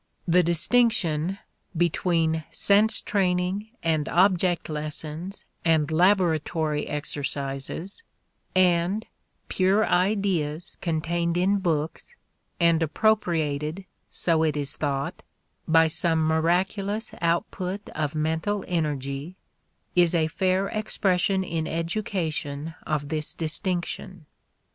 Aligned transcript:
The 0.27 0.41
distinction 0.41 1.37
between 1.77 2.43
sense 2.49 3.01
training 3.01 3.67
and 3.83 4.09
object 4.09 4.67
lessons 4.67 5.45
and 5.63 5.91
laboratory 5.91 6.87
exercises, 6.87 8.01
and 8.55 9.05
pure 9.47 9.85
ideas 9.85 10.79
contained 10.81 11.37
in 11.37 11.59
books, 11.59 12.15
and 12.59 12.81
appropriated 12.81 13.85
so 14.09 14.41
it 14.41 14.57
is 14.57 14.75
thought 14.75 15.21
by 15.67 15.85
some 15.85 16.25
miraculous 16.25 17.13
output 17.21 17.87
of 17.89 18.15
mental 18.15 18.65
energy, 18.67 19.35
is 19.95 20.15
a 20.15 20.25
fair 20.25 20.67
expression 20.69 21.43
in 21.43 21.67
education 21.67 22.73
of 22.87 23.09
this 23.09 23.35
distinction. 23.35 24.25